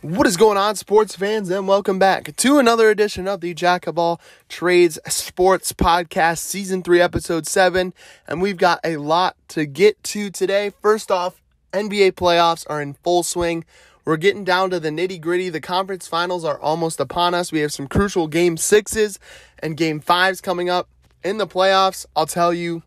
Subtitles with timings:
[0.00, 3.88] What is going on, sports fans, and welcome back to another edition of the Jack
[3.88, 7.92] of All Trades Sports Podcast, Season 3, Episode 7.
[8.28, 10.70] And we've got a lot to get to today.
[10.80, 11.42] First off,
[11.72, 13.64] NBA playoffs are in full swing.
[14.04, 15.48] We're getting down to the nitty gritty.
[15.48, 17.50] The conference finals are almost upon us.
[17.50, 19.18] We have some crucial game sixes
[19.58, 20.88] and game fives coming up
[21.24, 22.06] in the playoffs.
[22.14, 22.84] I'll tell you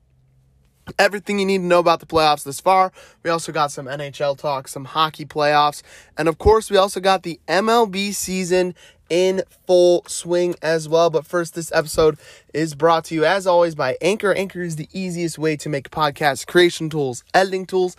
[1.00, 2.92] everything you need to know about the playoffs this far.
[3.24, 5.82] We also got some NHL talk, some hockey playoffs,
[6.18, 8.76] and of course, we also got the MLB season
[9.12, 11.10] in full swing as well.
[11.10, 12.18] But first, this episode
[12.54, 14.34] is brought to you, as always, by Anchor.
[14.34, 17.98] Anchor is the easiest way to make podcast creation tools, editing tools.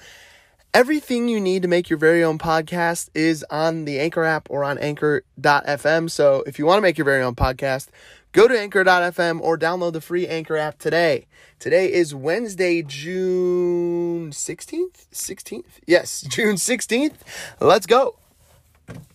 [0.74, 4.64] Everything you need to make your very own podcast is on the Anchor app or
[4.64, 6.10] on anchor.fm.
[6.10, 7.88] So if you want to make your very own podcast,
[8.32, 11.26] Go to anchor.fm or download the free Anchor app today.
[11.58, 15.06] Today is Wednesday, June 16th?
[15.12, 15.64] 16th?
[15.86, 17.16] Yes, June 16th.
[17.60, 18.16] Let's go.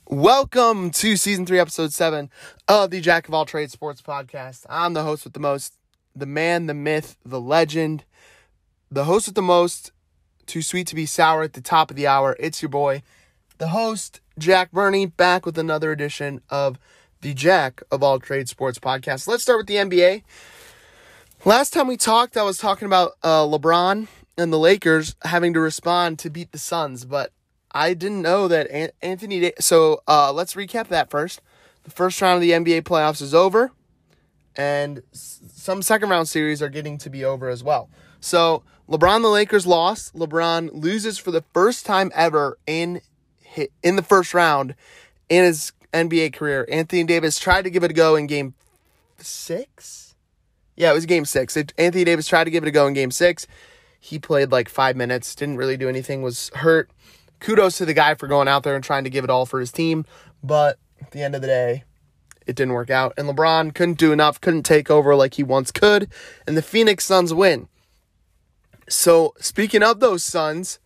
[0.07, 2.29] Welcome to season three, episode seven
[2.67, 4.67] of the Jack of All Trades Sports Podcast.
[4.69, 5.73] I'm the host with the most,
[6.15, 8.05] the man, the myth, the legend,
[8.91, 9.91] the host with the most,
[10.45, 12.35] too sweet to be sour at the top of the hour.
[12.39, 13.01] It's your boy,
[13.57, 16.77] the host, Jack Burney, back with another edition of
[17.21, 19.27] the Jack of All Trade Sports podcast.
[19.27, 20.23] Let's start with the NBA.
[21.45, 25.59] Last time we talked, I was talking about uh, LeBron and the Lakers having to
[25.59, 27.31] respond to beat the Suns, but
[27.71, 29.39] I didn't know that Anthony.
[29.39, 31.41] Da- so uh, let's recap that first.
[31.83, 33.71] The first round of the NBA playoffs is over,
[34.55, 37.89] and some second round series are getting to be over as well.
[38.19, 40.15] So LeBron, the Lakers lost.
[40.15, 43.01] LeBron loses for the first time ever in
[43.81, 44.75] in the first round
[45.29, 46.65] and his NBA career.
[46.69, 48.53] Anthony Davis tried to give it a go in game
[49.17, 50.15] six.
[50.75, 51.57] Yeah, it was game six.
[51.57, 53.47] It, Anthony Davis tried to give it a go in game six.
[53.99, 56.89] He played like five minutes, didn't really do anything, was hurt.
[57.39, 59.59] Kudos to the guy for going out there and trying to give it all for
[59.59, 60.05] his team.
[60.43, 61.83] But at the end of the day,
[62.45, 63.13] it didn't work out.
[63.17, 66.09] And LeBron couldn't do enough, couldn't take over like he once could.
[66.47, 67.67] And the Phoenix Suns win.
[68.89, 70.79] So, speaking of those Suns,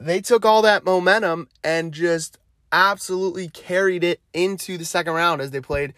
[0.00, 2.38] they took all that momentum and just
[2.72, 5.94] absolutely carried it into the second round as they played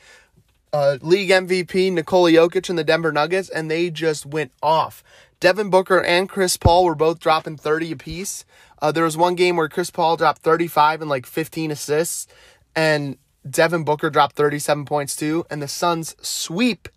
[0.73, 5.05] uh, league MVP Nikola Jokic and the Denver Nuggets, and they just went off.
[5.41, 8.45] Devin Booker and Chris Paul were both dropping 30 apiece.
[8.81, 12.27] Uh, there was one game where Chris Paul dropped 35 and like 15 assists,
[12.75, 13.19] and
[13.49, 16.89] Devin Booker dropped 37 points too, and the Suns sweep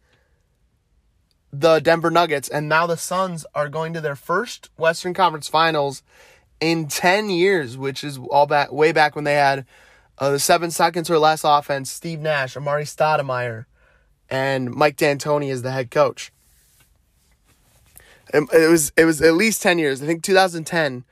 [1.52, 6.04] the Denver Nuggets, and now the Suns are going to their first Western Conference Finals
[6.60, 9.66] in 10 years, which is all back way back when they had
[10.18, 13.66] uh, the seven seconds or less offense, Steve Nash, Amar'e Stoudemire,
[14.30, 16.32] and Mike D'Antoni as the head coach.
[18.34, 20.02] It, it was it was at least 10 years.
[20.02, 21.04] I think 2010,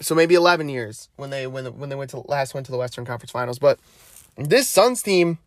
[0.00, 2.78] so maybe 11 years when they when when they went to last went to the
[2.78, 3.58] Western Conference Finals.
[3.58, 3.78] But
[4.36, 5.38] this Suns team,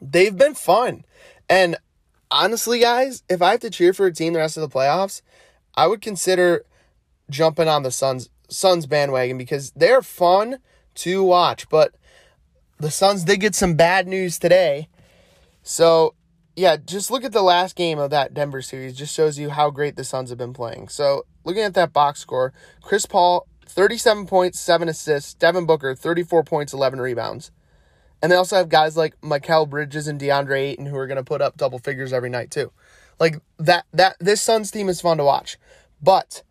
[0.00, 1.04] they've been fun,
[1.48, 1.76] and
[2.30, 5.22] honestly, guys, if I have to cheer for a team the rest of the playoffs,
[5.76, 6.64] I would consider
[7.30, 10.58] jumping on the Suns Suns bandwagon because they're fun
[10.96, 11.68] to watch.
[11.68, 11.94] But
[12.78, 14.88] the Suns did get some bad news today.
[15.62, 16.14] So,
[16.56, 18.96] yeah, just look at the last game of that Denver series.
[18.96, 20.88] Just shows you how great the Suns have been playing.
[20.88, 25.34] So, looking at that box score, Chris Paul, 37 points, 7 assists.
[25.34, 27.50] Devin Booker, 34 points, 11 rebounds.
[28.24, 31.24] And they also have guys like Mikal Bridges and DeAndre Ayton who are going to
[31.24, 32.72] put up double figures every night too.
[33.20, 35.58] Like that that this Suns team is fun to watch.
[36.00, 36.42] But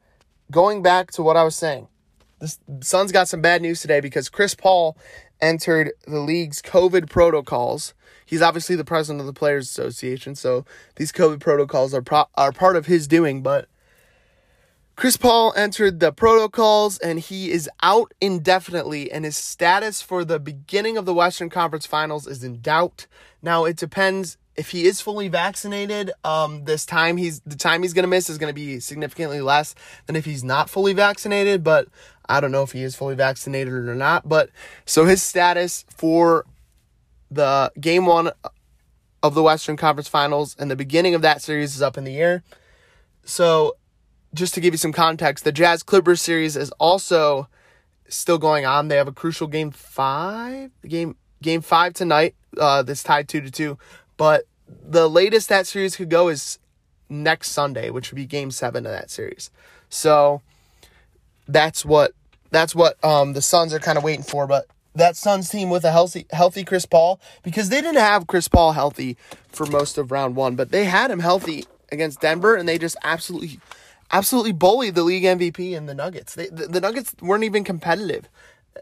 [0.52, 1.88] going back to what I was saying,
[2.40, 4.98] the Suns got some bad news today because Chris Paul
[5.42, 7.94] entered the league's COVID protocols.
[8.26, 10.66] He's obviously the president of the Players Association, so
[10.96, 13.42] these COVID protocols are pro- are part of his doing.
[13.42, 13.68] But
[14.96, 20.40] Chris Paul entered the protocols and he is out indefinitely, and his status for the
[20.40, 23.08] beginning of the Western Conference Finals is in doubt.
[23.42, 27.94] Now it depends if he is fully vaccinated, um, this time he's the time he's
[27.94, 29.74] gonna miss is gonna be significantly less
[30.06, 31.64] than if he's not fully vaccinated.
[31.64, 31.88] But
[32.28, 34.28] I don't know if he is fully vaccinated or not.
[34.28, 34.50] But
[34.86, 36.46] so his status for
[37.32, 38.32] the game one
[39.24, 42.18] of the Western Conference Finals and the beginning of that series is up in the
[42.18, 42.44] air.
[43.26, 43.78] So
[44.34, 47.48] just to give you some context, the Jazz Clippers series is also
[48.08, 48.88] still going on.
[48.88, 52.36] They have a crucial game five, game game five tonight.
[52.58, 53.78] Uh, that's tied two to two
[54.18, 56.60] but the latest that series could go is
[57.10, 59.52] next Sunday, which would be game seven of that series.
[59.90, 60.42] So
[61.48, 62.14] that's what
[62.52, 64.48] that's what um, the Suns are kind of waiting for.
[64.48, 68.48] But that Suns team with a healthy healthy Chris Paul, because they didn't have Chris
[68.48, 69.18] Paul healthy
[69.50, 72.98] for most of round one, but they had him healthy against Denver, and they just
[73.04, 73.60] absolutely
[74.12, 76.36] absolutely bullied the league MVP and the Nuggets.
[76.36, 78.30] They, the, the Nuggets weren't even competitive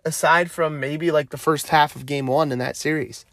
[0.06, 3.26] aside from maybe like the first half of game one in that series.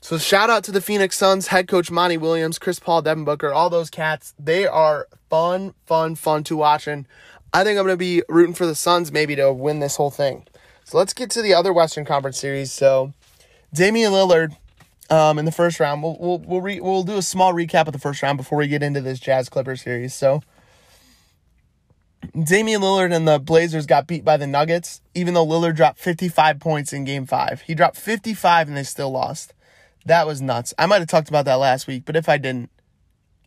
[0.00, 3.52] So shout out to the Phoenix Suns head coach Monty Williams, Chris Paul, Devin Booker,
[3.52, 4.34] all those cats.
[4.38, 6.86] They are fun, fun, fun to watch.
[6.86, 7.06] And
[7.52, 10.10] I think I'm going to be rooting for the Suns maybe to win this whole
[10.10, 10.46] thing.
[10.84, 12.72] So let's get to the other Western Conference series.
[12.72, 13.12] So
[13.74, 14.56] Damian Lillard
[15.10, 16.02] um, in the first round.
[16.02, 18.68] We'll we'll we'll, re- we'll do a small recap of the first round before we
[18.68, 20.14] get into this Jazz Clippers series.
[20.14, 20.42] So
[22.44, 26.58] Damian Lillard and the Blazers got beat by the Nuggets, even though Lillard dropped 55
[26.60, 27.62] points in game five.
[27.62, 29.52] He dropped 55 and they still lost.
[30.06, 30.74] That was nuts.
[30.78, 32.70] I might have talked about that last week, but if I didn't,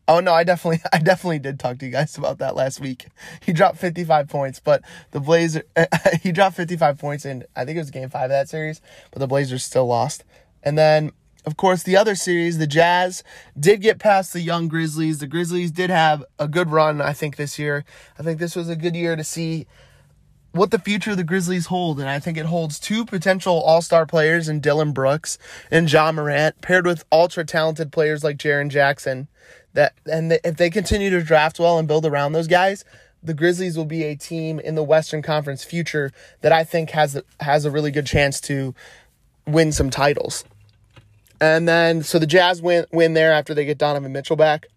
[0.08, 3.08] oh no, I definitely, I definitely did talk to you guys about that last week.
[3.44, 5.64] He dropped 55 points, but the Blazers,
[6.22, 9.20] he dropped 55 points in, I think it was game five of that series, but
[9.20, 10.24] the Blazers still lost.
[10.62, 11.12] And then
[11.46, 13.24] of course, the other series, the Jazz,
[13.60, 15.20] did get past the young Grizzlies.
[15.20, 17.84] The Grizzlies did have a good run, I think, this year.
[18.18, 19.68] I think this was a good year to see
[20.54, 22.00] what the future of the Grizzlies hold.
[22.00, 25.38] And I think it holds two potential all star players in Dillon Brooks
[25.70, 29.28] and Ja Morant, paired with ultra talented players like Jaren Jackson.
[29.74, 32.86] That and if they continue to draft well and build around those guys,
[33.22, 36.12] the Grizzlies will be a team in the Western Conference future
[36.42, 38.76] that I think has has a really good chance to
[39.48, 40.46] win some titles.
[41.42, 44.68] And then, so the Jazz win, win there after they get Donovan Mitchell back.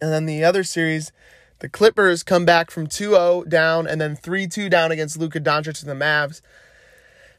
[0.00, 1.12] And then the other series,
[1.60, 5.40] the Clippers come back from 2 0 down and then 3 2 down against Luka
[5.40, 6.40] Doncic and the Mavs.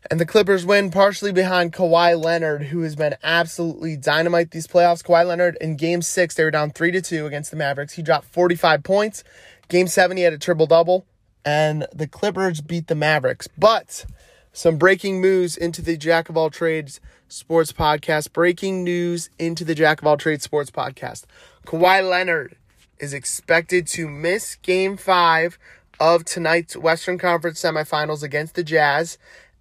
[0.10, 5.04] And the Clippers win partially behind Kawhi Leonard, who has been absolutely dynamite these playoffs.
[5.04, 7.94] Kawhi Leonard in game six, they were down 3 to 2 against the Mavericks.
[7.94, 9.24] He dropped 45 points.
[9.68, 11.06] Game seven, he had a triple double.
[11.46, 13.48] And the Clippers beat the Mavericks.
[13.58, 14.06] But
[14.54, 18.34] some breaking news into the Jack of all trades Sports Podcast.
[18.34, 21.24] Breaking news into the Jack of All Trades Sports Podcast.
[21.66, 22.58] Kawhi Leonard
[23.02, 25.60] is expected to miss game five
[26.00, 29.18] of tonight's Western Conference semifinals against the Jazz,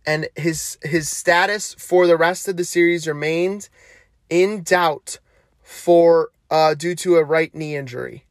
[0.07, 3.69] and his his status for the rest of the series remains
[4.29, 5.19] in doubt
[5.63, 8.25] for uh, due to a right knee injury.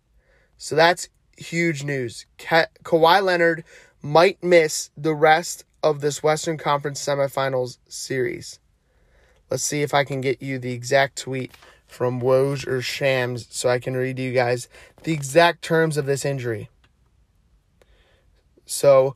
[0.57, 2.25] So that's huge news.
[2.37, 3.63] Ka- Kawhi Leonard
[4.01, 8.59] might miss the rest of this Western Conference semifinals series.
[9.49, 11.51] Let's see if I can get you the exact tweet
[11.89, 14.69] from Woj or Shams so I can read you guys
[15.03, 16.69] the exact terms of this injury.
[18.65, 19.15] So,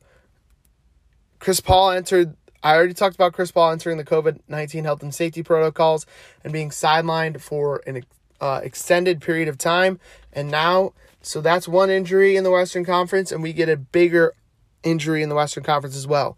[1.38, 2.36] Chris Paul entered.
[2.62, 6.06] I already talked about Chris Paul entering the COVID 19 health and safety protocols
[6.42, 8.04] and being sidelined for an
[8.40, 10.00] uh, extended period of time.
[10.32, 10.92] And now,
[11.22, 14.34] so that's one injury in the Western Conference, and we get a bigger
[14.82, 16.36] injury in the Western Conference as well.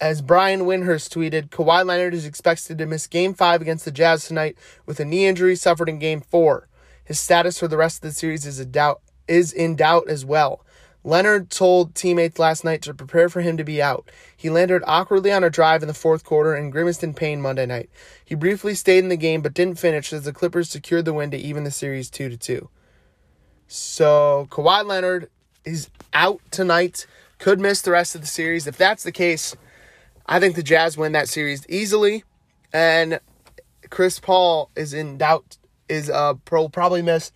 [0.00, 4.26] As Brian Windhorst tweeted, Kawhi Leonard is expected to miss Game 5 against the Jazz
[4.26, 4.56] tonight
[4.86, 6.66] with a knee injury suffered in Game 4.
[7.04, 10.24] His status for the rest of the series is, a doubt, is in doubt as
[10.24, 10.64] well.
[11.04, 14.10] Leonard told teammates last night to prepare for him to be out.
[14.34, 17.66] He landed awkwardly on a drive in the fourth quarter and grimaced in pain Monday
[17.66, 17.90] night.
[18.24, 21.30] He briefly stayed in the game but didn't finish as the Clippers secured the win
[21.30, 22.70] to even the series 2 to 2.
[23.66, 25.28] So, Kawhi Leonard
[25.66, 27.06] is out tonight,
[27.38, 28.66] could miss the rest of the series.
[28.66, 29.56] If that's the case,
[30.30, 32.22] I think the Jazz win that series easily,
[32.72, 33.18] and
[33.90, 35.58] Chris Paul is in doubt.
[35.88, 37.32] Is uh pro probably miss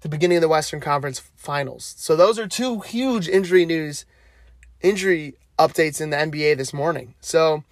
[0.00, 1.94] the beginning of the Western Conference Finals.
[1.96, 4.04] So those are two huge injury news,
[4.80, 7.14] injury updates in the NBA this morning.
[7.20, 7.62] So,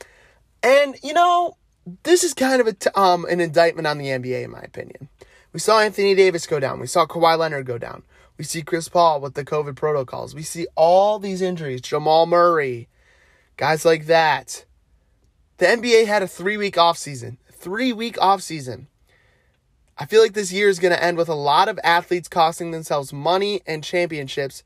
[0.62, 1.56] and you know,
[2.04, 5.08] this is kind of a t- um an indictment on the NBA in my opinion.
[5.52, 6.78] We saw Anthony Davis go down.
[6.78, 8.04] We saw Kawhi Leonard go down.
[8.36, 10.32] We see Chris Paul with the COVID protocols.
[10.32, 11.80] We see all these injuries.
[11.80, 12.86] Jamal Murray,
[13.58, 14.64] Guys like that.
[15.58, 17.38] The NBA had a three week offseason.
[17.52, 18.86] Three week offseason.
[19.98, 22.70] I feel like this year is going to end with a lot of athletes costing
[22.70, 24.62] themselves money and championships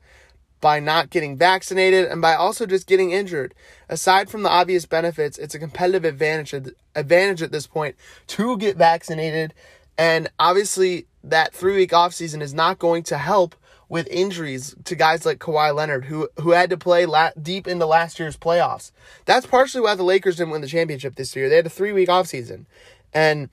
[0.61, 3.55] by not getting vaccinated and by also just getting injured.
[3.89, 6.53] Aside from the obvious benefits, it's a competitive advantage
[6.95, 7.95] advantage at this point
[8.27, 9.55] to get vaccinated.
[9.97, 13.55] And obviously, that three week offseason is not going to help
[13.93, 17.85] with injuries to guys like Kawhi Leonard, who who had to play la- deep into
[17.85, 18.91] last year's playoffs.
[19.25, 21.47] That's partially why the Lakers didn't win the championship this year.
[21.47, 22.65] They had a three week offseason.
[23.13, 23.51] And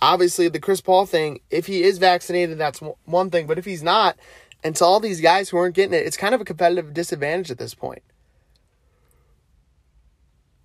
[0.00, 3.46] obviously, the Chris Paul thing, if he is vaccinated, that's one thing.
[3.46, 4.16] But if he's not,
[4.64, 7.52] and to all these guys who aren't getting it, it's kind of a competitive disadvantage
[7.52, 8.02] at this point.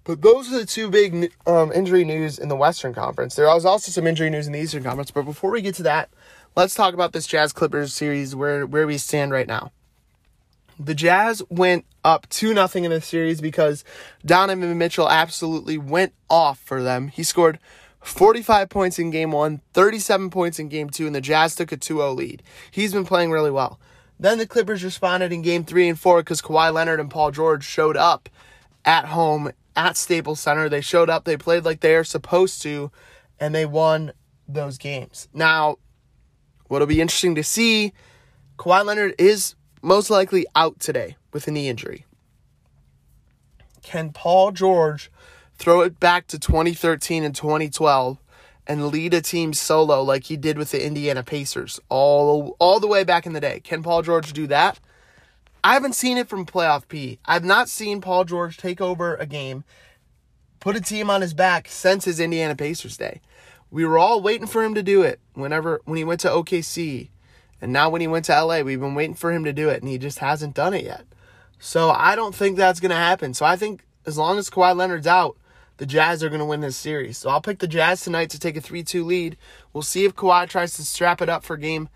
[0.03, 3.35] But those are the two big um, injury news in the Western Conference.
[3.35, 5.11] There was also some injury news in the Eastern Conference.
[5.11, 6.09] But before we get to that,
[6.55, 9.71] let's talk about this Jazz Clippers series where where we stand right now.
[10.79, 13.83] The Jazz went up 2 nothing in the series because
[14.25, 17.09] Donovan Mitchell absolutely went off for them.
[17.09, 17.59] He scored
[18.01, 21.77] 45 points in game 1, 37 points in game 2 and the Jazz took a
[21.77, 22.41] 2-0 lead.
[22.71, 23.79] He's been playing really well.
[24.19, 27.63] Then the Clippers responded in game three and four because Kawhi Leonard and Paul George
[27.63, 28.29] showed up
[28.85, 30.69] at home at Staples Center.
[30.69, 32.91] They showed up, they played like they are supposed to,
[33.39, 34.11] and they won
[34.47, 35.27] those games.
[35.33, 35.77] Now,
[36.71, 37.91] what'll be interesting to see,
[38.57, 42.05] Kawhi Leonard is most likely out today with a knee injury.
[43.81, 45.11] Can Paul George
[45.57, 48.19] throw it back to 2013 and 2012
[48.65, 52.87] and lead a team solo like he did with the Indiana Pacers all all the
[52.87, 53.59] way back in the day?
[53.59, 54.79] Can Paul George do that?
[55.65, 57.19] I haven't seen it from playoff P.
[57.25, 59.65] I've not seen Paul George take over a game,
[60.61, 63.19] put a team on his back since his Indiana Pacers day.
[63.71, 67.09] We were all waiting for him to do it whenever when he went to OKC.
[67.61, 69.81] And now when he went to LA, we've been waiting for him to do it
[69.81, 71.05] and he just hasn't done it yet.
[71.59, 73.33] So I don't think that's going to happen.
[73.33, 75.37] So I think as long as Kawhi Leonard's out,
[75.77, 77.17] the Jazz are going to win this series.
[77.17, 79.37] So I'll pick the Jazz tonight to take a 3-2 lead.
[79.71, 81.89] We'll see if Kawhi tries to strap it up for game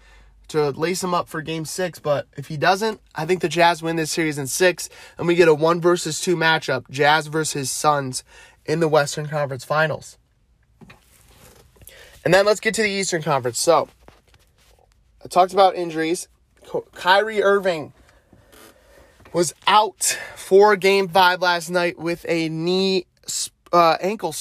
[0.47, 1.99] to lace him up for game six.
[1.99, 5.35] But if he doesn't, I think the Jazz win this series in six, and we
[5.35, 8.23] get a one versus two matchup Jazz versus Suns
[8.65, 10.17] in the Western Conference Finals.
[12.25, 13.59] And then let's get to the Eastern Conference.
[13.59, 13.87] So,
[15.23, 16.27] I talked about injuries.
[16.93, 17.93] Kyrie Irving
[19.31, 23.05] was out for game five last night with a knee,
[23.71, 24.33] uh, ankle,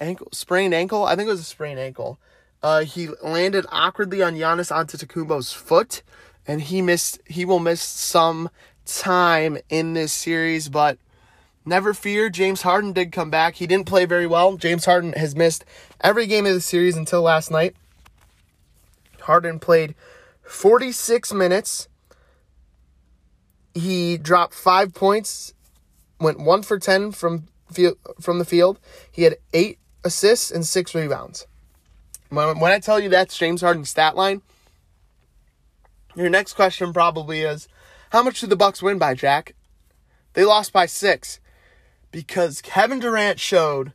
[0.00, 1.04] ankle, sprained ankle.
[1.04, 2.18] I think it was a sprained ankle.
[2.62, 6.02] Uh, he landed awkwardly on Giannis Antetokounmpo's foot,
[6.48, 7.20] and he missed.
[7.26, 8.50] He will miss some
[8.86, 10.98] time in this series, but
[11.70, 12.28] never fear.
[12.28, 13.54] James Harden did come back.
[13.54, 14.56] He didn't play very well.
[14.56, 15.64] James Harden has missed
[16.02, 17.74] every game of the series until last night.
[19.20, 19.94] Harden played
[20.42, 21.88] 46 minutes.
[23.72, 25.54] He dropped five points,
[26.18, 27.46] went one for 10 from
[28.20, 28.80] from the field.
[29.12, 31.46] He had eight assists and six rebounds.
[32.30, 34.42] When, I tell you that's James Harden's stat line,
[36.16, 37.68] your next question probably is,
[38.10, 39.54] how much did the Bucks win by, Jack?
[40.32, 41.39] They lost by six
[42.10, 43.92] because Kevin Durant showed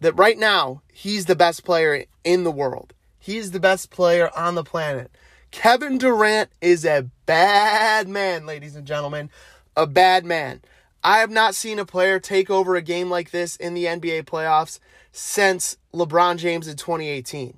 [0.00, 2.94] that right now he's the best player in the world.
[3.18, 5.10] He's the best player on the planet.
[5.50, 9.30] Kevin Durant is a bad man, ladies and gentlemen.
[9.76, 10.60] A bad man.
[11.02, 14.24] I have not seen a player take over a game like this in the NBA
[14.24, 14.78] playoffs
[15.12, 17.56] since LeBron James in 2018.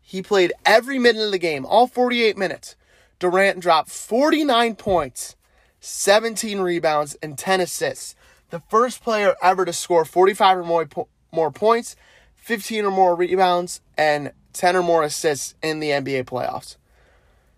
[0.00, 2.76] He played every minute of the game, all 48 minutes.
[3.18, 5.36] Durant dropped 49 points,
[5.78, 8.14] 17 rebounds, and 10 assists.
[8.50, 10.88] The first player ever to score 45 or more,
[11.32, 11.96] more points,
[12.36, 16.76] 15 or more rebounds, and 10 or more assists in the NBA playoffs.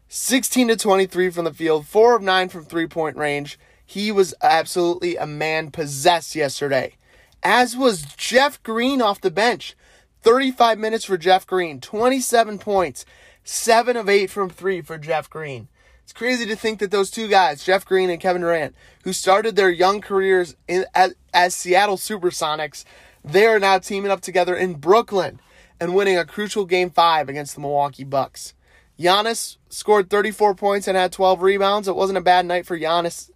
[0.08, 3.58] 16 to 23 from the field, 4 of 9 from three point range.
[3.84, 6.96] He was absolutely a man possessed yesterday.
[7.42, 9.74] As was Jeff Green off the bench.
[10.22, 13.04] 35 minutes for Jeff Green, 27 points,
[13.42, 15.68] 7 of 8 from 3 for Jeff Green.
[16.02, 19.56] It's crazy to think that those two guys, Jeff Green and Kevin Durant, who started
[19.56, 22.84] their young careers in, as, as Seattle Supersonics,
[23.24, 25.40] they are now teaming up together in Brooklyn
[25.80, 28.54] and winning a crucial game 5 against the Milwaukee Bucks.
[28.98, 31.88] Giannis scored 34 points and had 12 rebounds.
[31.88, 33.30] It wasn't a bad night for Giannis.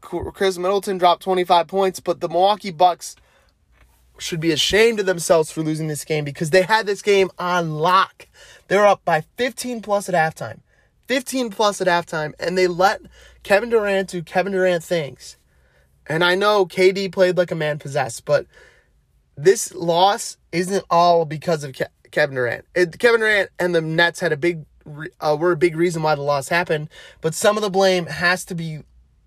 [0.00, 3.14] Khris Middleton dropped 25 points, but the Milwaukee Bucks
[4.18, 7.72] should be ashamed of themselves for losing this game because they had this game on
[7.72, 8.26] lock.
[8.68, 10.60] They were up by 15 plus at halftime.
[11.08, 13.00] 15 plus at halftime, and they let
[13.42, 15.36] Kevin Durant do Kevin Durant things.
[16.06, 18.46] And I know KD played like a man possessed, but
[19.36, 22.64] this loss isn't all because of Ke- Kevin Durant.
[22.74, 24.64] It, Kevin Durant and the Nets had a big
[25.20, 26.88] uh, were a big reason why the loss happened,
[27.20, 28.80] but some of the blame has to be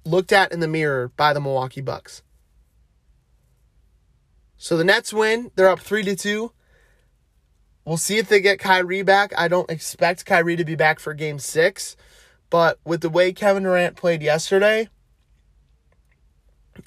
[0.04, 2.22] looked at in the mirror by the Milwaukee Bucks.
[4.58, 5.52] So the Nets win.
[5.56, 6.52] They're up 3 to 2.
[7.86, 9.32] We'll see if they get Kyrie back.
[9.38, 11.96] I don't expect Kyrie to be back for game 6,
[12.50, 14.90] but with the way Kevin Durant played yesterday,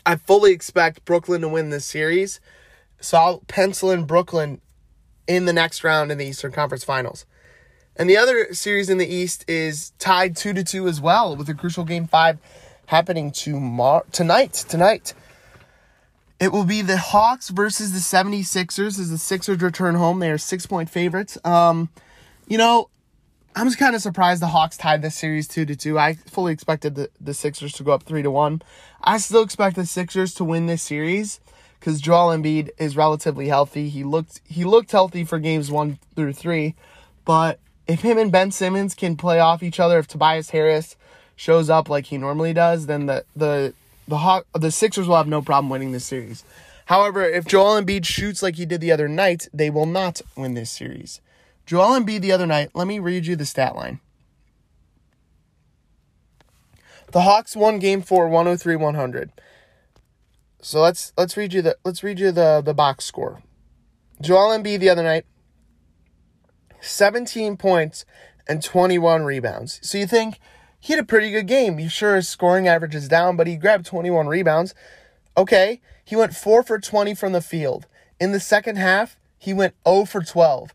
[0.05, 2.41] I fully expect Brooklyn to win this series.
[3.01, 4.61] So I'll pencil in Brooklyn
[5.29, 7.27] in the next round in the Eastern Conference Finals.
[7.95, 11.49] And the other series in the East is tied 2 to 2 as well with
[11.49, 12.39] a crucial game 5
[12.87, 15.13] happening tomorrow tonight tonight
[16.41, 20.21] it will be the Hawks versus the 76ers as the Sixers return home.
[20.21, 21.37] They are six point favorites.
[21.45, 21.89] Um,
[22.47, 22.89] you know,
[23.57, 25.99] I'm just kind of surprised the Hawks tied this series 2 to 2.
[25.99, 28.63] I fully expected the, the Sixers to go up 3 to 1.
[29.03, 31.41] I still expect the Sixers to win this series
[31.81, 33.89] because Joel Embiid is relatively healthy.
[33.89, 36.75] He looked he looked healthy for games 1 through 3,
[37.25, 40.95] but if him and Ben Simmons can play off each other, if Tobias Harris
[41.35, 43.75] shows up like he normally does, then the the
[44.09, 46.43] the Hawk, the Sixers will have no problem winning this series.
[46.87, 50.55] However, if Joel Embiid shoots like he did the other night, they will not win
[50.55, 51.21] this series.
[51.67, 54.01] Joel Embiid the other night, let me read you the stat line.
[57.13, 59.31] The Hawks won game 4 103-100.
[60.61, 63.43] So let's let's read you the let's read you the the box score.
[64.21, 65.25] Joel Embiid the other night
[66.81, 68.05] 17 points
[68.49, 69.79] and 21 rebounds.
[69.83, 70.41] So you think
[70.81, 71.79] he had a pretty good game.
[71.79, 74.75] You sure his scoring average is down, but he grabbed 21 rebounds.
[75.37, 77.87] Okay, he went 4 for 20 from the field.
[78.21, 80.73] In the second half, he went 0 for 12.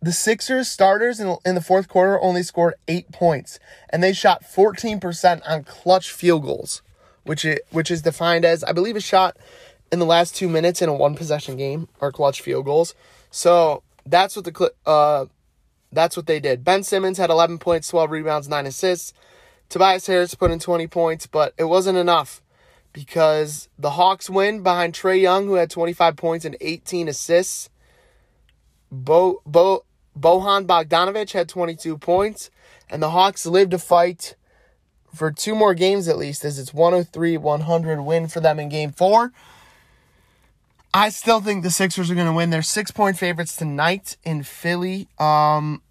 [0.00, 3.58] The Sixers starters in, in the fourth quarter only scored 8 points,
[3.90, 6.82] and they shot 14% on clutch field goals,
[7.24, 9.36] which is, which is defined as, I believe, a shot
[9.90, 12.94] in the last two minutes in a one possession game or clutch field goals.
[13.30, 15.26] So that's what the uh,
[15.96, 16.64] that's what they did.
[16.64, 19.12] Ben Simmons had 11 points, 12 rebounds, 9 assists.
[19.68, 22.42] Tobias Harris put in 20 points, but it wasn't enough
[22.92, 27.68] because the Hawks win behind Trae Young, who had 25 points and 18 assists.
[28.90, 29.84] Bo, Bo,
[30.18, 32.50] Bojan Bogdanovic had 22 points,
[32.88, 34.36] and the Hawks live to fight
[35.14, 38.92] for two more games at least, as it's 103 100 win for them in game
[38.92, 39.32] four.
[40.94, 42.48] I still think the Sixers are going to win.
[42.48, 45.08] They're six point favorites tonight in Philly.
[45.18, 45.82] Um,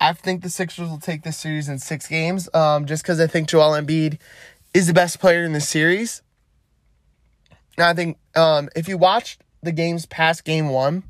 [0.00, 3.26] I think the Sixers will take this series in six games um, just because I
[3.26, 4.18] think Joel Embiid
[4.72, 6.22] is the best player in the series.
[7.78, 11.04] Now, I think um, if you watched the games past game one,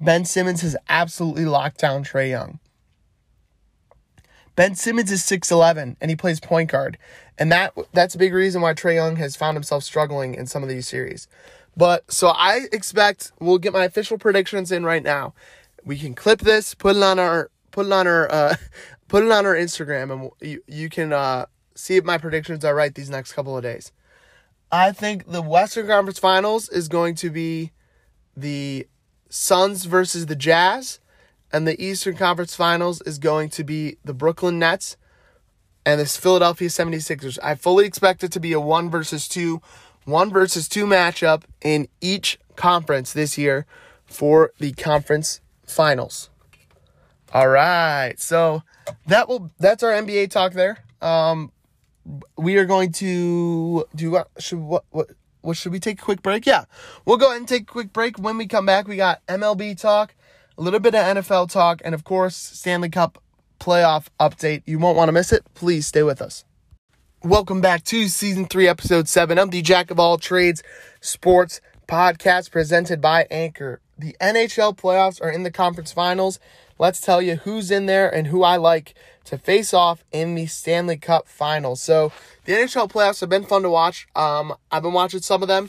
[0.00, 2.58] Ben Simmons has absolutely locked down Trae Young.
[4.56, 6.98] Ben Simmons is 6'11 and he plays point guard.
[7.38, 10.62] And that that's a big reason why Trae Young has found himself struggling in some
[10.62, 11.28] of these series.
[11.76, 15.34] But so I expect we'll get my official predictions in right now.
[15.84, 18.54] We can clip this, put it on our put it on her uh,
[19.08, 22.74] put it on our Instagram, and you you can uh, see if my predictions are
[22.74, 23.92] right these next couple of days.
[24.72, 27.72] I think the Western Conference Finals is going to be
[28.36, 28.86] the
[29.28, 31.00] Suns versus the Jazz,
[31.52, 34.96] and the Eastern Conference Finals is going to be the Brooklyn Nets
[35.84, 37.38] and this Philadelphia 76ers.
[37.42, 39.60] I fully expect it to be a 1 versus 2
[40.04, 43.66] one versus two matchup in each conference this year
[44.04, 46.29] for the conference finals.
[47.32, 48.14] All right.
[48.18, 48.62] So
[49.06, 50.78] that will that's our NBA talk there.
[51.00, 51.52] Um
[52.36, 55.10] we are going to do what should what what
[55.42, 56.44] what should we take a quick break?
[56.44, 56.64] Yeah.
[57.04, 58.18] We'll go ahead and take a quick break.
[58.18, 60.14] When we come back, we got MLB talk,
[60.58, 63.22] a little bit of NFL talk, and of course, Stanley Cup
[63.58, 64.62] playoff update.
[64.66, 65.44] You won't want to miss it.
[65.54, 66.44] Please stay with us.
[67.22, 70.62] Welcome back to season three, episode seven of the Jack of All Trades
[71.00, 73.80] Sports Podcast presented by Anchor.
[73.98, 76.38] The NHL playoffs are in the conference finals.
[76.80, 80.46] Let's tell you who's in there and who I like to face off in the
[80.46, 81.82] Stanley Cup finals.
[81.82, 82.10] So,
[82.46, 84.08] the NHL playoffs have been fun to watch.
[84.16, 85.68] Um, I've been watching some of them,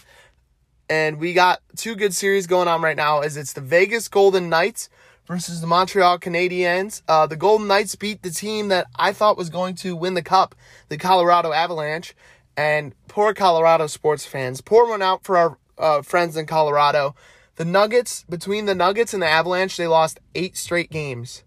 [0.90, 3.20] and we got two good series going on right now.
[3.20, 4.88] Is it's the Vegas Golden Knights
[5.26, 7.02] versus the Montreal Canadiens.
[7.10, 10.24] Uh, the Golden Knights beat the team that I thought was going to win the
[10.24, 10.56] cup,
[10.88, 12.16] the Colorado Avalanche.
[12.56, 17.16] And poor Colorado sports fans, pour one out for our uh, friends in Colorado.
[17.56, 21.44] The Nuggets, between the Nuggets and the Avalanche, they lost eight straight games.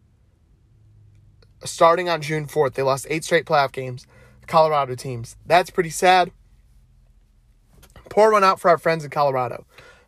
[1.65, 4.07] Starting on June 4th, they lost eight straight playoff games.
[4.47, 5.37] Colorado teams.
[5.47, 6.31] That's pretty sad.
[8.11, 9.67] Pour one out for our friends in Colorado.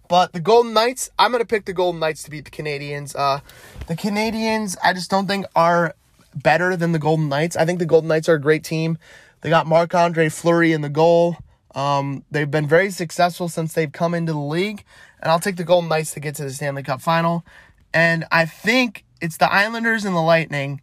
[0.09, 3.17] But the Golden Knights, I'm going to pick the Golden Knights to beat the Canadiens.
[3.17, 3.41] Uh,
[3.89, 5.95] the Canadiens, I just don't think are
[6.35, 7.57] better than the Golden Knights.
[7.57, 8.99] I think the Golden Knights are a great team.
[9.41, 11.37] They got Marc Andre Fleury in the goal.
[11.75, 14.85] Um, they've been very successful since they've come into the league.
[15.27, 17.45] And I'll take the Golden Knights to get to the Stanley Cup final.
[17.93, 20.81] And I think it's the Islanders and the Lightning.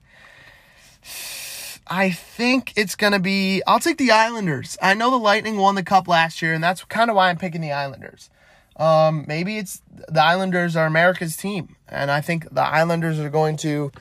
[1.88, 3.62] I think it's going to be.
[3.66, 4.78] I'll take the Islanders.
[4.82, 7.38] I know the Lightning won the cup last year, and that's kind of why I'm
[7.38, 8.30] picking the Islanders.
[8.76, 13.56] Um, maybe it's the Islanders are America's team, and I think the Islanders are going
[13.58, 13.94] to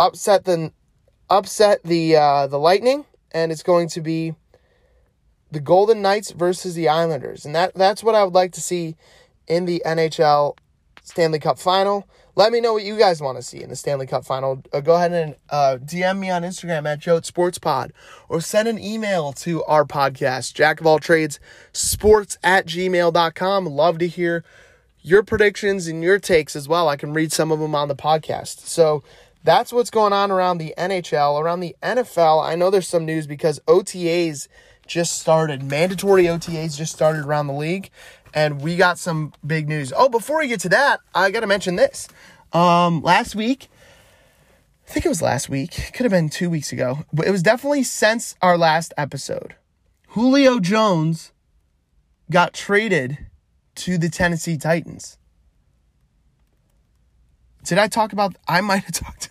[0.00, 0.72] upset the
[1.30, 4.34] upset the uh, the Lightning, and it's going to be
[5.52, 8.96] the Golden Knights versus the Islanders, and that that's what I would like to see
[9.48, 10.56] in the NHL
[11.02, 12.08] Stanley Cup Final.
[12.36, 14.62] Let me know what you guys want to see in the Stanley Cup final.
[14.70, 17.94] Uh, go ahead and uh, DM me on Instagram at JOAT Sports Pod
[18.28, 21.40] or send an email to our podcast, Jack of All Trades
[21.72, 23.64] Sports at gmail.com.
[23.64, 24.44] Love to hear
[25.00, 26.90] your predictions and your takes as well.
[26.90, 28.66] I can read some of them on the podcast.
[28.66, 29.02] So
[29.42, 31.40] that's what's going on around the NHL.
[31.40, 34.46] Around the NFL, I know there's some news because OTAs
[34.86, 35.62] just started.
[35.62, 37.88] Mandatory OTAs just started around the league
[38.36, 39.92] and we got some big news.
[39.96, 42.06] Oh, before we get to that, I got to mention this.
[42.52, 43.68] Um, last week,
[44.86, 47.42] I think it was last week, could have been two weeks ago, but it was
[47.42, 49.56] definitely since our last episode.
[50.08, 51.32] Julio Jones
[52.30, 53.18] got traded
[53.76, 55.16] to the Tennessee Titans.
[57.64, 59.30] Did I talk about I might have talked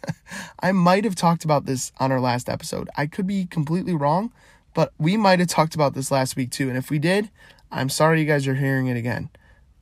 [0.60, 2.90] I might have talked about this on our last episode.
[2.98, 4.34] I could be completely wrong,
[4.74, 6.68] but we might have talked about this last week too.
[6.68, 7.30] And if we did,
[7.76, 9.30] I'm sorry you guys are hearing it again.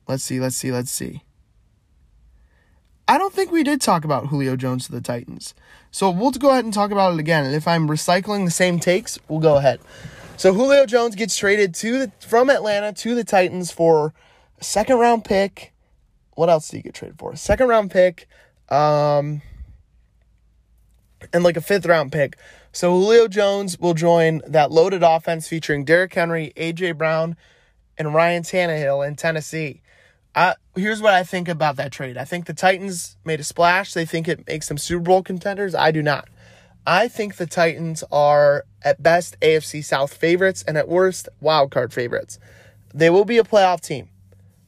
[0.08, 1.22] Let's see, let's see, let's see.
[3.06, 5.54] I don't think we did talk about Julio Jones to the Titans.
[5.92, 7.44] So we'll go ahead and talk about it again.
[7.44, 9.78] And if I'm recycling the same takes, we'll go ahead.
[10.36, 14.12] So Julio Jones gets traded to the from Atlanta to the Titans for
[14.58, 15.72] a second round pick.
[16.34, 17.36] What else did he get traded for?
[17.36, 18.26] Second round pick,
[18.70, 19.40] um,
[21.32, 22.36] and like a fifth round pick.
[22.72, 27.36] So Julio Jones will join that loaded offense featuring Derrick Henry, AJ Brown,
[27.98, 29.82] and Ryan Tannehill in Tennessee.
[30.34, 32.16] Uh, here's what I think about that trade.
[32.16, 33.92] I think the Titans made a splash.
[33.92, 35.74] They think it makes them Super Bowl contenders.
[35.74, 36.28] I do not.
[36.86, 41.92] I think the Titans are at best AFC South favorites and at worst wild card
[41.92, 42.38] favorites.
[42.92, 44.08] They will be a playoff team.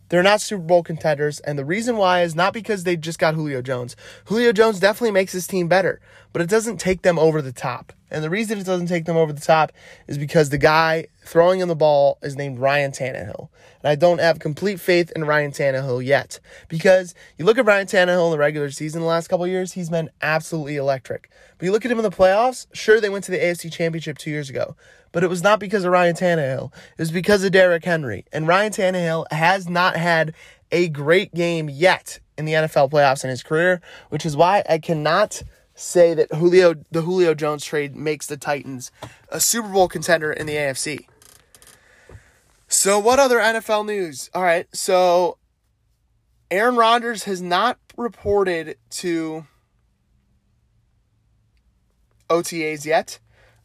[0.08, 3.34] They're not Super Bowl contenders, and the reason why is not because they just got
[3.34, 3.96] Julio Jones.
[4.26, 6.00] Julio Jones definitely makes his team better,
[6.32, 7.92] but it doesn't take them over the top.
[8.10, 9.72] And the reason it doesn't take them over the top
[10.06, 13.48] is because the guy throwing in the ball is named Ryan Tannehill.
[13.82, 16.38] And I don't have complete faith in Ryan Tannehill yet.
[16.68, 19.90] Because you look at Ryan Tannehill in the regular season the last couple years, he's
[19.90, 21.30] been absolutely electric.
[21.58, 24.18] But you look at him in the playoffs, sure, they went to the AFC Championship
[24.18, 24.76] two years ago.
[25.10, 26.72] But it was not because of Ryan Tannehill.
[26.72, 28.24] It was because of Derrick Henry.
[28.32, 30.34] And Ryan Tannehill has not had
[30.70, 34.78] a great game yet in the NFL playoffs in his career, which is why I
[34.78, 35.42] cannot
[35.76, 38.90] say that Julio the Julio Jones trade makes the Titans
[39.28, 41.06] a Super Bowl contender in the AFC.
[42.66, 44.28] So what other NFL news?
[44.34, 45.38] All right, so
[46.50, 49.46] Aaron Rodgers has not reported to
[52.28, 53.20] OTAs yet.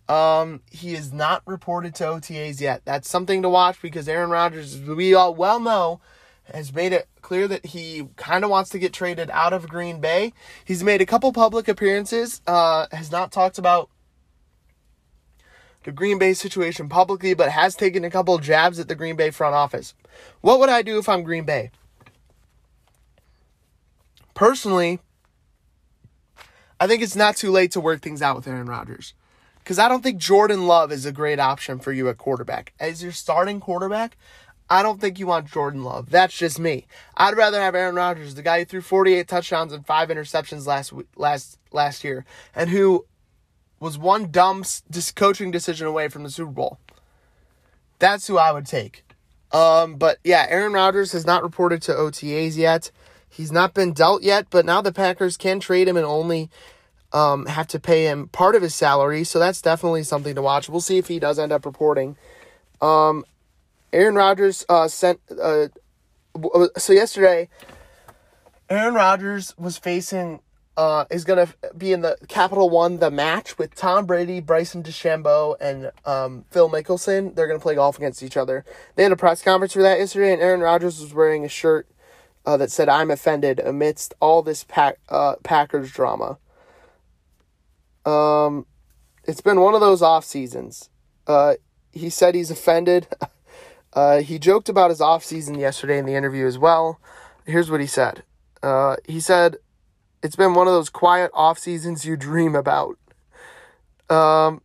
[0.08, 2.82] Um, he is not reported to OTAs yet.
[2.86, 6.02] That's something to watch because Aaron Rodgers, we all well know,
[6.56, 10.00] has made it clear that he kind of wants to get traded out of Green
[10.00, 10.34] Bay.
[10.66, 13.90] He's made a couple public appearances, uh, has not talked about
[15.84, 19.32] the Green Bay situation publicly, but has taken a couple jabs at the Green Bay
[19.32, 19.94] front office.
[20.42, 21.72] What would I do if I'm Green Bay?
[24.34, 25.00] Personally,
[26.80, 29.14] I think it's not too late to work things out with Aaron Rodgers.
[29.60, 32.74] Because I don't think Jordan Love is a great option for you at quarterback.
[32.80, 34.18] As your starting quarterback,
[34.72, 36.10] I don't think you want Jordan Love.
[36.10, 36.88] That's just me.
[37.18, 40.94] I'd rather have Aaron Rodgers, the guy who threw 48 touchdowns and five interceptions last
[41.18, 42.24] last last year,
[42.56, 43.06] and who
[43.82, 44.64] was one dumb
[45.18, 46.80] coaching decision away from the Super Bowl.
[48.00, 49.04] That's who I would take.
[49.52, 52.92] Um, but yeah, Aaron Rodgers has not reported to OTAs yet.
[53.28, 56.50] He's not been dealt yet, but now the Packers can trade him and only
[57.12, 59.26] um, have to pay him part of his salary.
[59.26, 60.70] So that's definitely something to watch.
[60.70, 62.16] We'll see if he does end up reporting.
[62.82, 63.26] Um,
[63.94, 65.20] Aaron Rodgers uh, sent.
[65.30, 65.68] Uh,
[66.78, 67.50] so yesterday,
[68.70, 70.42] Aaron Rodgers was facing.
[70.78, 75.58] Uh, is gonna be in the Capital One the match with Tom Brady, Bryson DeChambeau,
[75.60, 77.36] and um, Phil Mickelson.
[77.36, 78.64] They're gonna play golf against each other.
[78.96, 81.90] They had a press conference for that yesterday, and Aaron Rodgers was wearing a shirt
[82.46, 86.38] uh, that said "I'm offended" amidst all this pack, uh, Packers drama.
[88.06, 88.66] Um,
[89.26, 90.90] it's been one of those off seasons.
[91.28, 91.56] Uh,
[91.92, 93.08] he said he's offended.
[93.94, 97.00] Uh, he joked about his offseason yesterday in the interview as well.
[97.46, 98.24] Here's what he said.
[98.64, 99.58] Uh, he said,
[100.24, 102.98] It's been one of those quiet off seasons you dream about.
[104.10, 104.62] Um,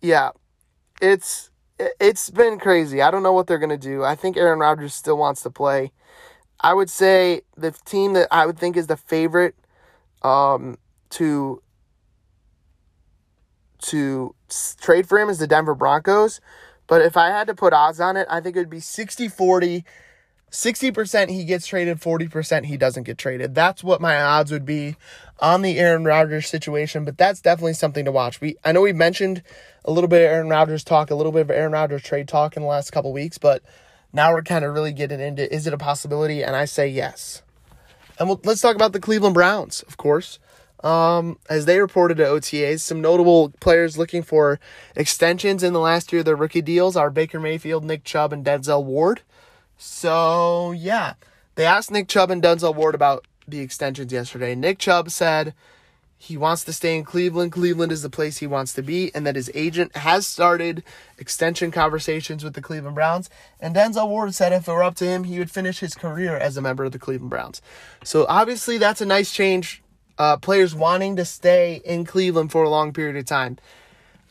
[0.00, 0.30] yeah,
[1.00, 3.00] it's it's been crazy.
[3.02, 4.04] I don't know what they're gonna do.
[4.04, 5.92] I think Aaron Rodgers still wants to play.
[6.60, 9.54] I would say the team that I would think is the favorite
[10.22, 10.78] um,
[11.10, 11.62] to
[13.82, 14.34] to
[14.80, 16.40] trade for him is the Denver Broncos.
[16.90, 19.28] But if I had to put odds on it, I think it would be 60
[19.28, 19.84] 40.
[20.50, 23.54] 60% he gets traded, 40% he doesn't get traded.
[23.54, 24.96] That's what my odds would be
[25.38, 28.40] on the Aaron Rodgers situation, but that's definitely something to watch.
[28.40, 29.44] We I know we mentioned
[29.84, 32.56] a little bit of Aaron Rodgers talk, a little bit of Aaron Rodgers trade talk
[32.56, 33.62] in the last couple weeks, but
[34.12, 36.42] now we're kind of really getting into is it a possibility?
[36.42, 37.42] And I say yes.
[38.18, 40.40] And we'll, let's talk about the Cleveland Browns, of course.
[40.82, 44.58] Um, as they reported at OTAs, some notable players looking for
[44.96, 48.44] extensions in the last year of their rookie deals are Baker Mayfield, Nick Chubb, and
[48.44, 49.22] Denzel Ward.
[49.76, 51.14] So, yeah,
[51.54, 54.54] they asked Nick Chubb and Denzel Ward about the extensions yesterday.
[54.54, 55.54] Nick Chubb said
[56.16, 57.52] he wants to stay in Cleveland.
[57.52, 60.82] Cleveland is the place he wants to be, and that his agent has started
[61.18, 63.30] extension conversations with the Cleveland Browns.
[63.58, 66.36] And Denzel Ward said if it were up to him, he would finish his career
[66.36, 67.62] as a member of the Cleveland Browns.
[68.04, 69.82] So, obviously, that's a nice change
[70.20, 73.56] uh, players wanting to stay in Cleveland for a long period of time.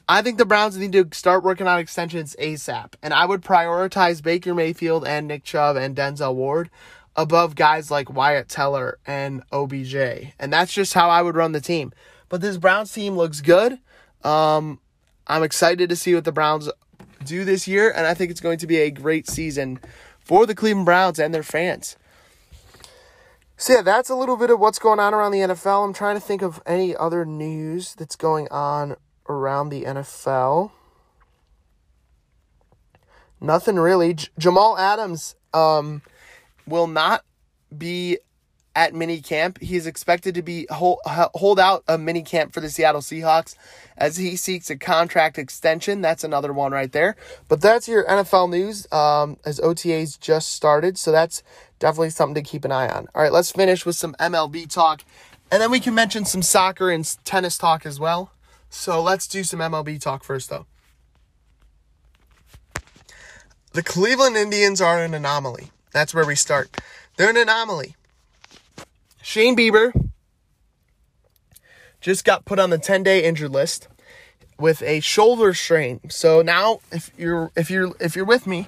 [0.08, 2.94] I think the Browns need to start working on extensions ASAP.
[3.02, 6.70] And I would prioritize Baker Mayfield and Nick Chubb and Denzel Ward
[7.16, 9.96] above guys like Wyatt Teller and OBJ.
[10.38, 11.92] And that's just how I would run the team.
[12.30, 13.80] But this Browns team looks good.
[14.24, 14.80] Um,
[15.26, 16.70] I'm excited to see what the Browns
[17.26, 19.80] do this year, and I think it's going to be a great season
[20.20, 21.98] for the Cleveland Browns and their fans.
[23.62, 25.84] So yeah, that's a little bit of what's going on around the NFL.
[25.84, 28.96] I'm trying to think of any other news that's going on
[29.28, 30.72] around the NFL.
[33.42, 34.14] Nothing really.
[34.14, 36.04] J- Jamal Adams um,
[36.66, 37.26] will not
[37.78, 38.20] be
[38.76, 39.60] at mini camp.
[39.62, 43.56] He is expected to be hold, hold out a mini camp for the Seattle Seahawks
[43.98, 46.02] as he seeks a contract extension.
[46.02, 47.16] That's another one right there.
[47.48, 50.98] But that's your NFL news um, as OTAs just started.
[50.98, 51.44] So that's
[51.80, 53.08] definitely something to keep an eye on.
[53.14, 55.04] All right, let's finish with some MLB talk.
[55.52, 58.32] And then we can mention some soccer and tennis talk as well.
[58.70, 60.68] So let's do some MLB talk first, though.
[63.74, 65.72] The Cleveland Indians are an anomaly.
[65.92, 66.80] That's where we start.
[67.18, 67.96] They're an anomaly.
[69.22, 70.10] Shane Bieber
[72.02, 73.88] just got put on the 10-day injured list
[74.58, 76.02] with a shoulder strain.
[76.10, 78.68] So now if you're if you're if you're with me,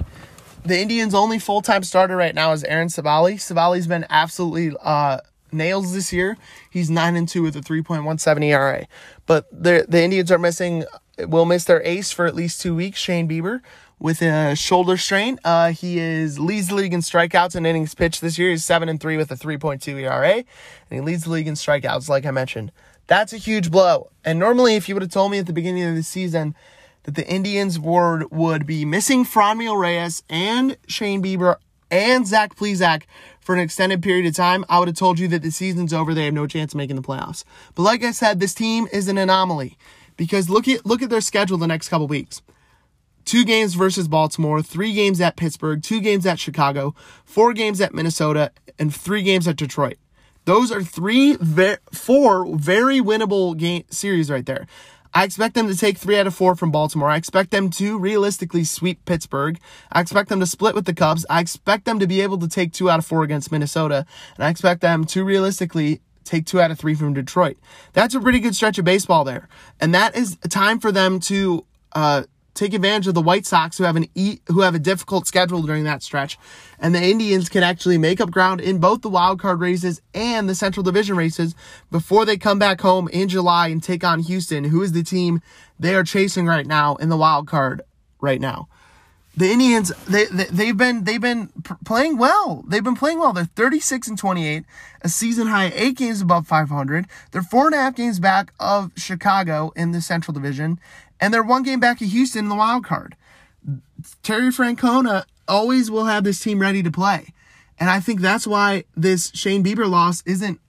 [0.63, 3.35] the Indians' only full-time starter right now is Aaron Civale.
[3.35, 5.19] Civale's been absolutely uh,
[5.51, 6.37] nails this year.
[6.69, 8.87] He's 9 and 2 with a 3.17 ERA.
[9.25, 10.85] But the the Indians are missing
[11.19, 13.61] will miss their ace for at least 2 weeks, Shane Bieber,
[14.01, 15.39] with a shoulder strain.
[15.45, 18.49] Uh, he is leads the league in strikeouts and innings pitched this year.
[18.49, 20.45] He's 7 and 3 with a 3.2 ERA, and
[20.89, 22.71] he leads the league in strikeouts like I mentioned.
[23.05, 24.09] That's a huge blow.
[24.25, 26.55] And normally if you would have told me at the beginning of the season
[27.03, 31.57] that the Indians would, would be missing Franmil Reyes and Shane Bieber
[31.91, 33.03] and Zach Plesac
[33.39, 36.13] for an extended period of time, I would have told you that the season's over.
[36.13, 37.43] They have no chance of making the playoffs.
[37.75, 39.77] But like I said, this team is an anomaly
[40.15, 42.41] because look at look at their schedule the next couple weeks.
[43.25, 47.93] Two games versus Baltimore, three games at Pittsburgh, two games at Chicago, four games at
[47.93, 49.97] Minnesota, and three games at Detroit.
[50.45, 51.37] Those are three,
[51.91, 54.65] four very winnable game series right there.
[55.13, 57.09] I expect them to take three out of four from Baltimore.
[57.09, 59.59] I expect them to realistically sweep Pittsburgh.
[59.91, 61.25] I expect them to split with the Cubs.
[61.29, 64.05] I expect them to be able to take two out of four against Minnesota.
[64.37, 67.57] And I expect them to realistically take two out of three from Detroit.
[67.91, 69.49] That's a pretty good stretch of baseball there.
[69.81, 72.23] And that is a time for them to uh,
[72.61, 75.63] take advantage of the White Sox who have an e- who have a difficult schedule
[75.63, 76.37] during that stretch,
[76.77, 80.47] and the Indians can actually make up ground in both the wild card races and
[80.47, 81.55] the Central Division races
[81.89, 85.41] before they come back home in July and take on Houston, who is the team
[85.79, 87.81] they are chasing right now in the wild card
[88.19, 88.67] right now.
[89.35, 91.49] The Indians they, they have been they've been
[91.85, 92.63] playing well.
[92.67, 93.31] They've been playing well.
[93.31, 94.65] They're 36 and 28,
[95.01, 97.07] a season high eight games above 500.
[97.31, 100.79] They're four and a half games back of Chicago in the Central Division,
[101.19, 103.15] and they're one game back of Houston in the wild card.
[104.21, 107.33] Terry Francona always will have this team ready to play.
[107.79, 110.59] And I think that's why this Shane Bieber loss isn't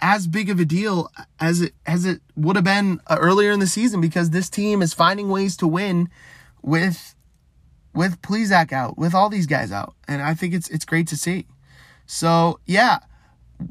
[0.00, 3.60] as big of a deal as it as it would have been uh, earlier in
[3.60, 6.08] the season because this team is finding ways to win
[6.62, 7.14] with
[7.94, 11.16] with Plesac out, with all these guys out, and I think it's it's great to
[11.16, 11.46] see.
[12.06, 12.98] So yeah,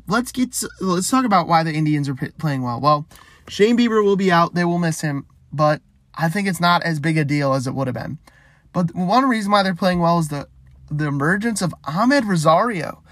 [0.07, 2.79] let's get let's talk about why the Indians are playing well.
[2.79, 3.07] Well,
[3.47, 5.81] Shane Bieber will be out; they will miss him, but
[6.15, 8.17] I think it's not as big a deal as it would have been.
[8.73, 10.47] But one reason why they're playing well is the
[10.89, 13.03] the emergence of Amed Rosario.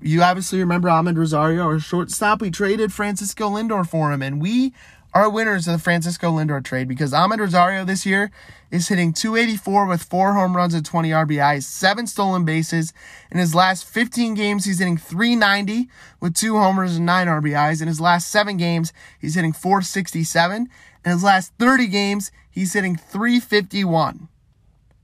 [0.00, 2.40] You obviously remember Amed Rosario, our shortstop.
[2.40, 4.74] We traded Francisco Lindor for him, and we
[5.14, 8.30] are winners of the Francisco Lindor trade because Amed Rosario this year
[8.70, 12.94] is hitting 284 with four home runs and 20 RBIs, seven stolen bases.
[13.30, 15.88] In his last 15 games, he's hitting 390
[16.20, 17.82] with two homers and nine RBIs.
[17.82, 20.68] In his last seven games, he's hitting 467.
[21.04, 24.28] In his last 30 games, he's hitting 351.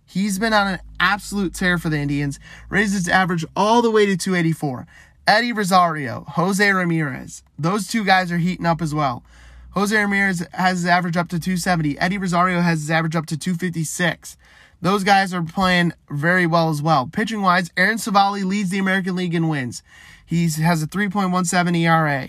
[0.07, 2.41] He's been on an absolute tear for the Indians,
[2.71, 4.87] raised his average all the way to 284.
[5.27, 9.23] Eddie Rosario, Jose Ramirez, those two guys are heating up as well.
[9.71, 11.99] Jose Ramirez has his average up to 270.
[11.99, 14.37] Eddie Rosario has his average up to 256.
[14.81, 17.09] Those guys are playing very well as well.
[17.13, 19.83] Pitching wise, Aaron Civale leads the American League in wins.
[20.25, 22.29] He has a 3.17 ERA.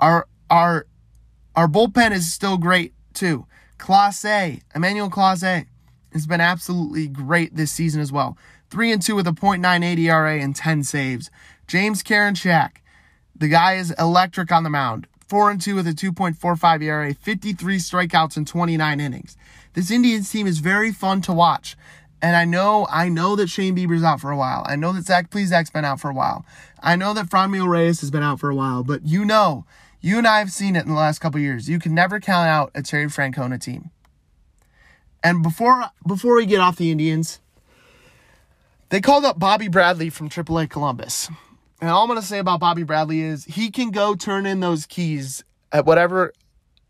[0.00, 0.86] Our our
[1.54, 3.46] our bullpen is still great too.
[3.78, 5.66] Clase, Emmanuel Clase,
[6.12, 8.36] has been absolutely great this season as well.
[8.70, 11.30] 3 and 2 with a .98 ERA and 10 saves.
[11.66, 12.78] James Karinchak,
[13.36, 15.06] the guy is electric on the mound.
[15.32, 19.38] 4 and 2 with a 2.45 ERA, 53 strikeouts in 29 innings.
[19.72, 21.74] This Indians team is very fun to watch.
[22.20, 24.62] And I know, I know that Shane Bieber's out for a while.
[24.68, 26.44] I know that Zach Plesac's been out for a while.
[26.82, 28.84] I know that Franmil Reyes has been out for a while.
[28.84, 29.64] But you know
[30.02, 31.66] you and I have seen it in the last couple years.
[31.66, 33.90] You can never count out a Terry Francona team.
[35.24, 37.40] And before before we get off the Indians,
[38.90, 41.30] they called up Bobby Bradley from AAA Columbus.
[41.82, 44.86] And all I'm to say about Bobby Bradley is he can go turn in those
[44.86, 45.42] keys
[45.72, 46.32] at whatever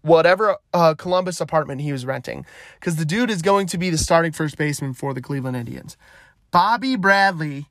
[0.03, 2.45] whatever uh, Columbus apartment he was renting,
[2.79, 5.97] because the dude is going to be the starting first baseman for the Cleveland Indians.
[6.51, 7.69] Bobby Bradley,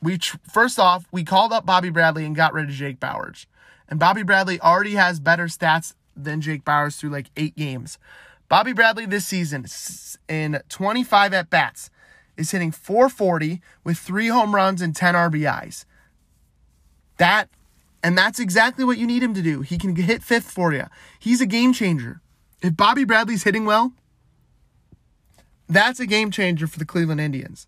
[0.00, 3.46] we tr- first off we called up Bobby Bradley and got rid of Jake Bauers,
[3.88, 7.98] and Bobby Bradley already has better stats than Jake Bauers through like eight games.
[8.48, 9.66] Bobby Bradley this season
[10.28, 11.90] in 25 at bats
[12.36, 15.86] is hitting 440 with three home runs and 10 RBIs.
[17.18, 17.48] That
[18.02, 19.60] and that's exactly what you need him to do.
[19.60, 20.86] He can hit fifth for you.
[21.18, 22.20] He's a game changer.
[22.60, 23.92] If Bobby Bradley's hitting well,
[25.68, 27.66] that's a game changer for the Cleveland Indians.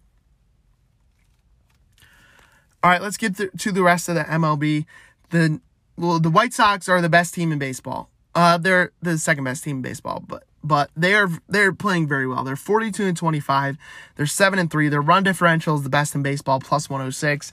[2.83, 4.85] All right, let's get to the rest of the MLB.
[5.31, 5.61] The
[5.97, 8.11] well, the White Sox are the best team in baseball.
[8.35, 12.27] Uh, they're the second best team in baseball, but but they are they're playing very
[12.27, 12.45] well.
[12.45, 13.77] They're 42 and 25.
[14.17, 14.89] They're 7 and 3.
[14.89, 17.53] Their run differential is the best in baseball, plus 106.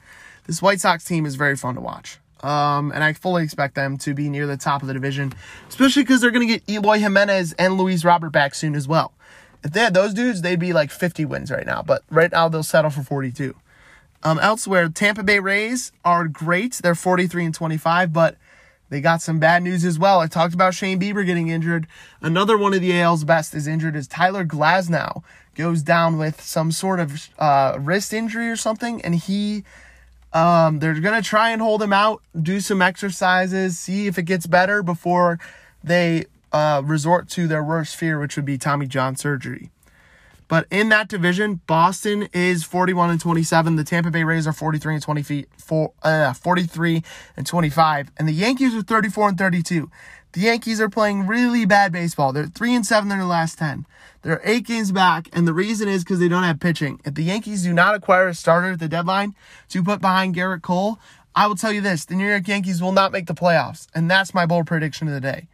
[0.52, 2.20] This White Sox team is very fun to watch.
[2.44, 5.32] Um, and I fully expect them to be near the top of the division,
[5.70, 9.14] especially because they're going to get Eloy Jimenez and Luis Robert back soon as well.
[9.64, 12.50] If they had those dudes, they'd be like 50 wins right now, but right now
[12.50, 13.56] they'll settle for 42.
[14.24, 16.82] Um, elsewhere, Tampa Bay Rays are great.
[16.84, 18.36] They're 43 and 25, but
[18.90, 20.20] they got some bad news as well.
[20.20, 21.88] I talked about Shane Bieber getting injured.
[22.20, 25.24] Another one of the AL's best is injured is Tyler Glasnow
[25.56, 29.64] goes down with some sort of uh, wrist injury or something, and he
[30.34, 34.46] um, they're gonna try and hold him out, do some exercises, see if it gets
[34.46, 35.40] better before
[35.84, 39.72] they uh, resort to their worst fear, which would be Tommy John surgery.
[40.48, 43.78] But in that division, Boston is 41 and 27.
[43.78, 47.04] The Tampa Bay Rays are 43 and 20 feet, for, uh, 43
[47.38, 49.90] and 25, and the Yankees are 34 and 32.
[50.34, 52.32] The Yankees are playing really bad baseball.
[52.32, 53.86] They're three and seven in their last ten.
[54.22, 57.02] They're eight games back, and the reason is because they don't have pitching.
[57.04, 59.36] If the Yankees do not acquire a starter at the deadline
[59.70, 61.00] to put behind Gerrit Cole,
[61.36, 64.10] I will tell you this: the New York Yankees will not make the playoffs, and
[64.10, 65.48] that's my bold prediction of the day.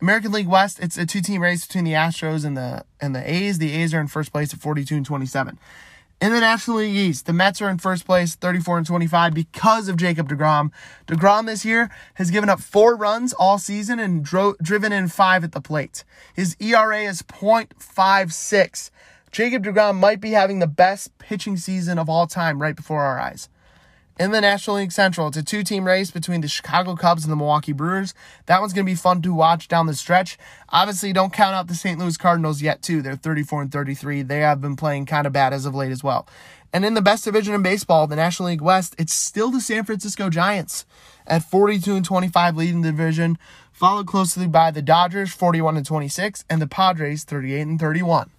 [0.00, 3.58] American League West, it's a two-team race between the Astros and the and the A's.
[3.58, 5.58] The A's are in first place at 42 and 27.
[6.20, 9.88] In the National League East, the Mets are in first place, 34 and 25, because
[9.88, 10.72] of Jacob DeGrom.
[11.06, 15.44] DeGrom this year has given up four runs all season and dro- driven in five
[15.44, 16.02] at the plate.
[16.34, 18.90] His ERA is 0.56.
[19.30, 23.20] Jacob DeGrom might be having the best pitching season of all time right before our
[23.20, 23.48] eyes
[24.18, 25.28] in the National League Central.
[25.28, 28.14] It's a two team race between the Chicago Cubs and the Milwaukee Brewers.
[28.46, 30.38] That one's going to be fun to watch down the stretch.
[30.70, 31.98] Obviously, don't count out the St.
[31.98, 33.00] Louis Cardinals yet, too.
[33.00, 34.22] They're 34 and 33.
[34.22, 36.26] They have been playing kind of bad as of late as well.
[36.72, 39.84] And in the best division in baseball, the National League West, it's still the San
[39.84, 40.84] Francisco Giants
[41.26, 43.38] at 42 and 25 leading the division,
[43.72, 48.30] followed closely by the Dodgers 41 and 26 and the Padres 38 and 31.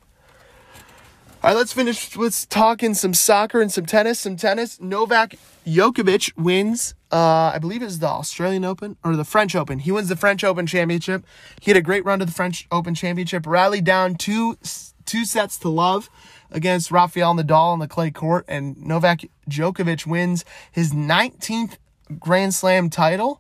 [1.41, 4.19] All right, let's finish with talking some soccer and some tennis.
[4.19, 4.77] Some tennis.
[4.81, 9.79] Novak Djokovic wins, uh, I believe it's the Australian Open or the French Open.
[9.79, 11.23] He wins the French Open Championship.
[11.61, 14.57] He had a great run to the French Open Championship, rallied down two
[15.05, 16.09] two sets to love
[16.51, 21.77] against Rafael Nadal on the clay court, and Novak Djokovic wins his 19th
[22.19, 23.39] Grand Slam title,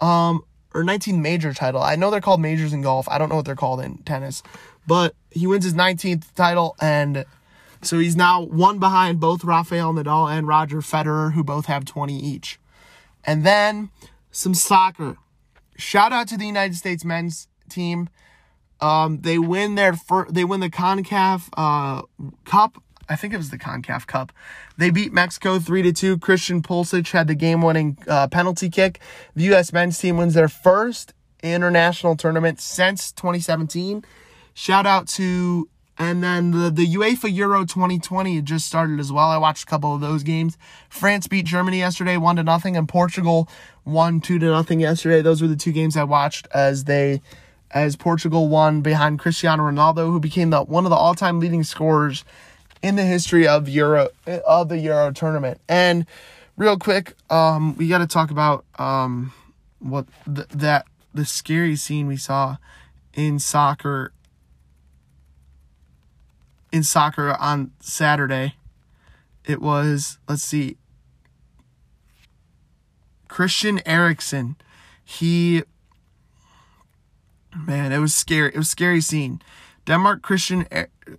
[0.00, 0.42] um,
[0.74, 1.82] or 19th major title.
[1.82, 3.08] I know they're called majors in golf.
[3.08, 4.42] I don't know what they're called in tennis,
[4.86, 7.24] but he wins his 19th title and
[7.82, 12.18] so he's now one behind both Rafael Nadal and Roger Federer, who both have 20
[12.18, 12.58] each.
[13.24, 13.90] And then
[14.30, 15.16] some soccer.
[15.76, 18.08] Shout out to the United States men's team.
[18.80, 22.02] Um, they win their fir- they win the Concacaf uh,
[22.44, 22.82] Cup.
[23.08, 24.32] I think it was the Concacaf Cup.
[24.76, 26.18] They beat Mexico three to two.
[26.18, 29.00] Christian Pulisic had the game-winning uh, penalty kick.
[29.34, 29.72] The U.S.
[29.72, 34.04] men's team wins their first international tournament since 2017.
[34.54, 39.28] Shout out to and then the, the UEFA Euro 2020 just started as well.
[39.28, 40.56] I watched a couple of those games.
[40.88, 43.48] France beat Germany yesterday, one to nothing, and Portugal
[43.84, 45.22] won two to nothing yesterday.
[45.22, 47.20] Those were the two games I watched as they
[47.70, 52.24] as Portugal won behind Cristiano Ronaldo, who became the one of the all-time leading scorers
[52.80, 54.08] in the history of Euro
[54.46, 55.60] of the Euro tournament.
[55.68, 56.06] And
[56.56, 59.32] real quick, um, we got to talk about um,
[59.80, 62.56] what th- that the scary scene we saw
[63.14, 64.12] in soccer
[66.72, 68.54] in soccer on Saturday.
[69.44, 70.76] It was, let's see,
[73.28, 74.56] Christian Eriksen.
[75.04, 75.62] He,
[77.56, 78.48] man, it was scary.
[78.54, 79.40] It was scary scene.
[79.86, 80.66] Denmark Christian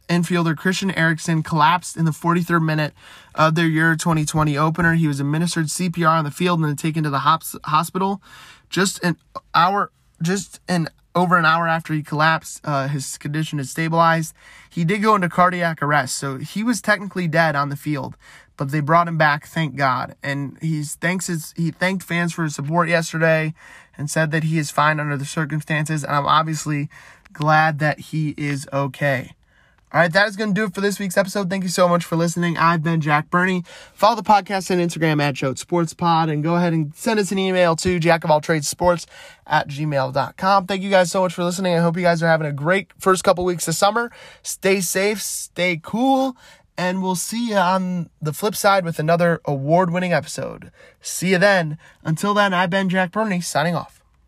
[0.07, 2.93] infielder Christian Eriksen collapsed in the 43rd minute
[3.33, 4.93] of their Euro 2020 opener.
[4.93, 8.21] He was administered CPR on the field and then taken to the hospital.
[8.69, 9.17] Just an
[9.55, 9.91] hour,
[10.21, 10.89] just an
[11.19, 14.33] over an hour after he collapsed, uh, his condition had stabilized.
[14.69, 18.15] He did go into cardiac arrest, so he was technically dead on the field.
[18.59, 20.15] but they brought him back, thank God.
[20.21, 23.53] And he's thanks his he thanked fans for his support yesterday
[23.97, 26.03] and said that he is fine under the circumstances.
[26.03, 26.89] And I'm obviously
[27.31, 29.31] glad that he is okay.
[29.91, 31.49] All right, that is going to do it for this week's episode.
[31.49, 32.57] Thank you so much for listening.
[32.57, 33.63] I've been Jack Burney.
[33.91, 37.31] Follow the podcast on Instagram at JOAT Sports Pod and go ahead and send us
[37.31, 39.07] an email to jack of all trades sports
[39.47, 40.67] at gmail.com.
[40.67, 41.73] Thank you guys so much for listening.
[41.73, 44.11] I hope you guys are having a great first couple weeks of summer.
[44.43, 46.37] Stay safe, stay cool,
[46.77, 50.71] and we'll see you on the flip side with another award winning episode.
[51.01, 51.79] See you then.
[52.03, 53.98] Until then, I've been Jack Burney signing off.